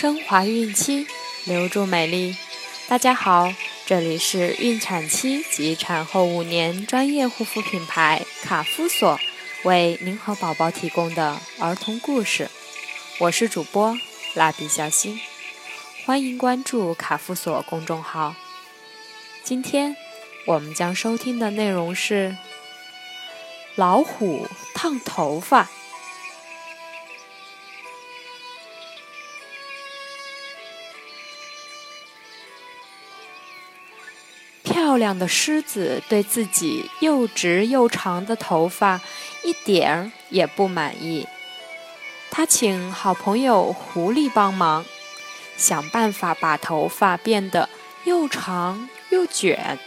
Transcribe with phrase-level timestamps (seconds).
[0.00, 1.08] 升华孕期，
[1.44, 2.36] 留住美丽。
[2.86, 3.52] 大家好，
[3.84, 9.18] 这里是孕产期及产后五年专业护肤品牌卡夫索
[9.64, 12.48] 为您和宝宝提供的儿童故事。
[13.18, 13.98] 我是主播
[14.34, 15.18] 蜡笔小新，
[16.06, 18.36] 欢迎关注卡夫索公众号。
[19.42, 19.96] 今天
[20.46, 22.36] 我们将收听的内容是
[23.74, 25.68] 老虎烫头发。
[34.98, 39.00] 亮的狮子对自己又直又长的头发
[39.42, 41.26] 一点儿也不满意。
[42.30, 44.84] 他请好朋友狐狸帮忙，
[45.56, 47.70] 想办法把头发变得
[48.04, 49.78] 又长又卷。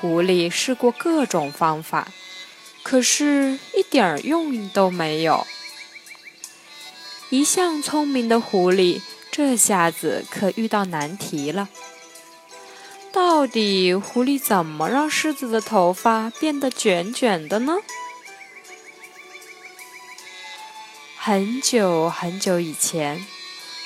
[0.00, 2.08] 狐狸试过各种方法，
[2.82, 5.46] 可是一点儿用都没有。
[7.30, 11.68] 一向聪明的狐狸这下子可遇到难题了。
[13.12, 17.78] 到底狐狸怎么让狮子的头发变得卷卷的呢？
[21.16, 23.26] 很久很久以前，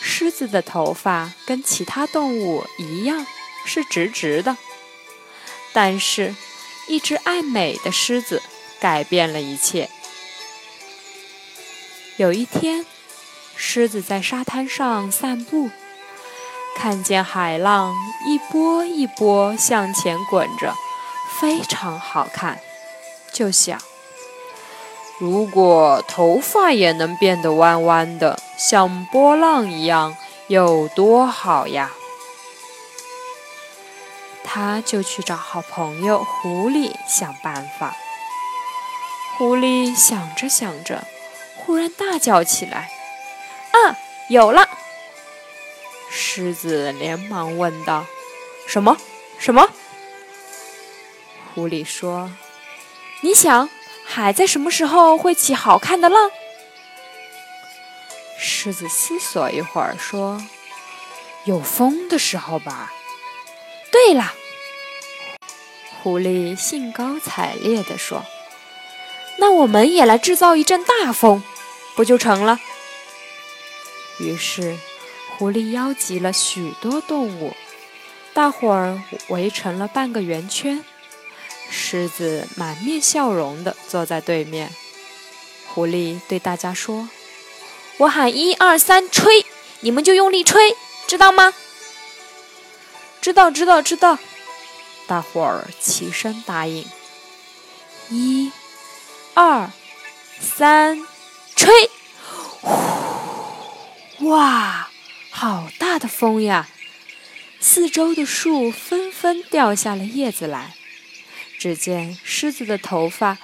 [0.00, 3.26] 狮子的头发跟其他动物一样
[3.64, 4.56] 是直直的。
[5.72, 6.34] 但是，
[6.88, 8.42] 一只爱美的狮子
[8.80, 9.88] 改变了一切。
[12.16, 12.84] 有一天，
[13.56, 15.70] 狮子在沙滩上散步。
[16.80, 20.72] 看见海浪一波一波向前滚着，
[21.38, 22.58] 非常好看，
[23.30, 23.78] 就想：
[25.18, 31.90] 如果头发也能变得弯弯的，像波浪一样，有多好呀！
[34.42, 37.94] 他就去找好朋友狐狸想办法。
[39.36, 41.04] 狐狸想着想着，
[41.58, 42.90] 忽然大叫起来
[43.72, 43.98] ：“啊，
[44.30, 44.66] 有了！”
[46.40, 48.06] 狮子连忙问道
[48.66, 48.96] ：“什么？
[49.38, 49.68] 什么？”
[51.54, 52.32] 狐狸说
[53.20, 53.68] ：“你想，
[54.06, 56.30] 海在什么时候会起好看的浪？”
[58.40, 60.42] 狮子思索一会儿说
[61.44, 62.90] ：“有风的时候吧。”
[63.92, 64.32] 对了，
[66.02, 68.24] 狐狸兴高采烈地说
[69.36, 71.44] ：“那我们也来制造一阵大风，
[71.94, 72.58] 不就成了？”
[74.18, 74.78] 于是。
[75.40, 77.54] 狐狸邀集了许多动物，
[78.34, 80.84] 大伙儿围成了半个圆圈。
[81.70, 84.70] 狮子满面笑容地坐在对面。
[85.68, 87.08] 狐狸对大家说
[87.96, 89.46] ：“我喊一二三，吹，
[89.80, 91.54] 你们就用力吹，知道吗
[93.22, 94.18] ？”“知道，知道，知道。”
[95.08, 96.84] 大伙儿齐声答应。
[98.10, 98.52] 一、
[99.32, 99.70] 二、
[100.38, 101.06] 三，
[101.56, 101.90] 吹！
[102.60, 104.28] 呼！
[104.28, 104.89] 哇！
[105.30, 106.68] 好大的风呀！
[107.60, 110.74] 四周的树纷纷掉下了叶子来。
[111.58, 113.38] 只见狮子的头发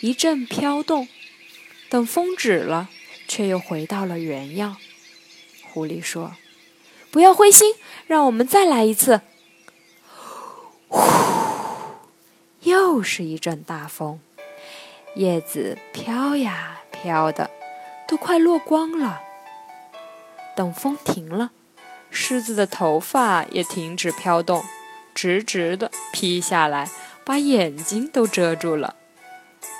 [0.00, 1.08] 一阵飘动，
[1.88, 2.88] 等风止了，
[3.26, 4.76] 却又回到了原样。
[5.62, 6.36] 狐狸说
[7.10, 7.74] ：“不要灰心，
[8.06, 9.20] 让我们再来一次。”
[10.88, 11.02] 呼！
[12.60, 14.20] 又是一阵大风，
[15.16, 17.50] 叶子飘呀飘的，
[18.06, 19.22] 都快落光了。
[20.58, 21.52] 等风停了，
[22.10, 24.64] 狮子的头发也停止飘动，
[25.14, 26.90] 直直的披下来，
[27.24, 28.96] 把眼睛都遮住了。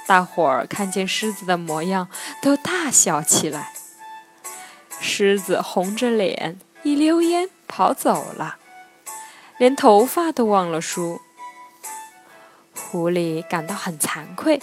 [0.07, 2.09] 大伙儿看见狮子的模样，
[2.41, 3.73] 都大笑起来。
[5.01, 8.59] 狮子红着脸，一溜烟跑走了，
[9.57, 11.21] 连头发都忘了梳。
[12.77, 14.63] 狐狸感到很惭愧，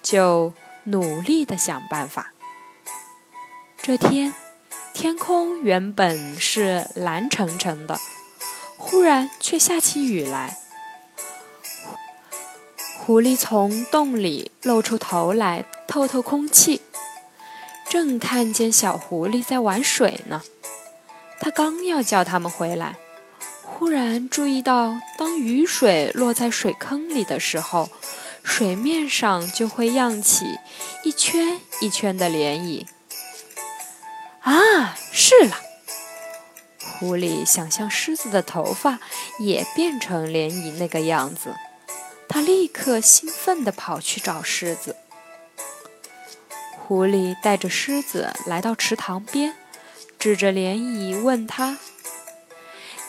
[0.00, 0.52] 就
[0.84, 2.32] 努力的想办法。
[3.76, 4.32] 这天。
[4.94, 7.98] 天空原本是蓝沉沉的，
[8.78, 10.56] 忽然却下起雨来。
[13.00, 16.80] 狐狸从洞里露出头来透透空气，
[17.90, 20.42] 正看见小狐狸在玩水呢。
[21.40, 22.96] 他刚要叫他们回来，
[23.62, 27.90] 忽然注意到，当雨水落在水坑里的时候，
[28.44, 30.46] 水面上就会漾起
[31.02, 32.86] 一圈一圈的涟漪。
[34.44, 35.56] 啊，是了！
[36.78, 39.00] 狐狸想象狮子的头发
[39.38, 41.54] 也变成涟漪那个样子，
[42.28, 44.96] 他立刻兴奋地跑去找狮子。
[46.86, 49.56] 狐狸带着狮子来到池塘边，
[50.18, 51.78] 指着涟漪问他：“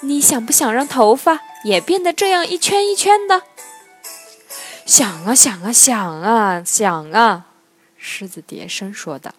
[0.02, 3.44] 你想不想让头发也变得这样一圈一圈的
[4.88, 7.48] ？”“想啊，想啊，想啊，想啊！”
[8.00, 9.34] 狮子叠声说道。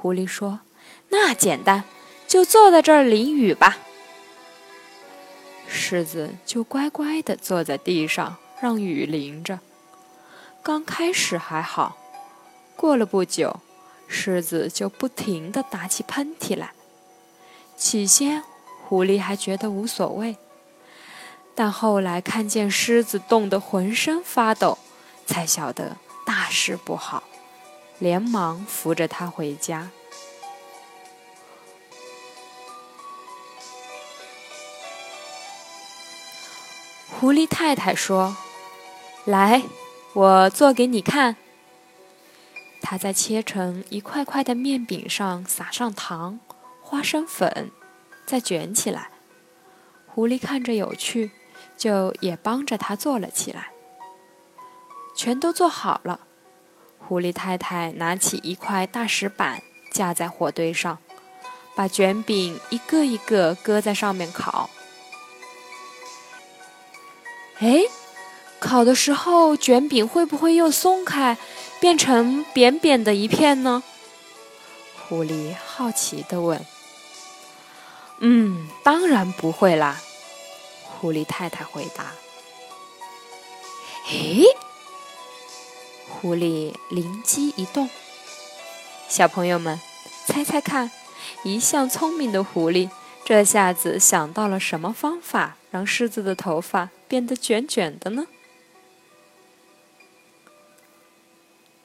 [0.00, 0.60] 狐狸说
[1.10, 1.84] ：“那简单，
[2.28, 3.78] 就坐在这儿淋雨吧。
[5.66, 9.58] 狮子就乖乖地坐在地上，让雨淋着。
[10.62, 11.96] 刚开始还好，
[12.76, 13.60] 过了不久，
[14.06, 16.72] 狮子就不停地打起喷嚏来。
[17.76, 18.42] 起先，
[18.86, 20.36] 狐狸还觉得无所谓，
[21.54, 24.78] 但后来看见狮子冻得浑身发抖，
[25.26, 27.22] 才晓得大事不好，
[27.98, 29.90] 连忙扶着他回家。
[37.18, 38.36] 狐狸太太说
[39.24, 39.62] ：“来，
[40.12, 41.36] 我做给你看。”
[42.82, 46.38] 她在切成一块块的面饼上撒上糖、
[46.82, 47.72] 花生粉，
[48.26, 49.10] 再卷起来。
[50.06, 51.30] 狐狸看着有趣，
[51.76, 53.70] 就也帮着她做了起来。
[55.16, 56.25] 全都做好了，
[57.08, 59.62] 狐狸太太拿起一块大石板
[59.92, 60.98] 架在火堆上，
[61.76, 64.68] 把卷饼一个一个搁在上面烤。
[67.60, 67.84] 哎，
[68.58, 71.38] 烤的时候卷饼会不会又松开，
[71.78, 73.84] 变成扁扁的一片呢？
[75.08, 76.66] 狐狸好奇地问。
[78.18, 80.00] “嗯，当然不会啦。”
[80.82, 82.06] 狐狸太太回答。
[84.10, 84.42] “哎，
[86.26, 87.88] 狐狸灵机一动，
[89.08, 89.80] 小朋友们，
[90.26, 90.90] 猜猜看，
[91.44, 92.90] 一向聪明的狐狸
[93.24, 98.26] 这下子想到了什么方法，让狮子的头发？”变得卷卷的呢。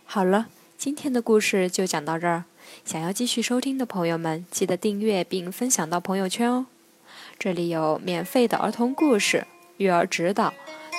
[0.06, 2.46] 好了，今天的故事就讲到这儿。
[2.84, 6.66] 想要继续收听的朋友们，记得订阅并分享到朋友圈哦。
[7.38, 9.46] 这里有免费的儿童故事、
[9.78, 10.52] 育儿指导、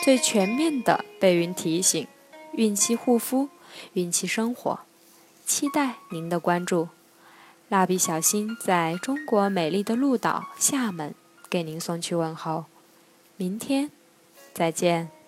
[0.04, 2.06] 最全面的备孕提醒、
[2.52, 3.48] 孕期护肤、
[3.94, 4.80] 孕期生活，
[5.46, 6.88] 期待您的关注。
[7.68, 11.14] 蜡笔小新在中国美丽的鹭岛厦门
[11.48, 12.66] 给您送去问候，
[13.36, 13.90] 明天。
[14.52, 15.21] 再见。